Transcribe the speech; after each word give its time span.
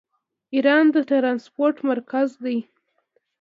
ایران 0.53 0.85
د 0.93 0.95
ټرانسپورټ 1.09 1.75
مرکز 1.89 2.29
دی. 2.43 2.57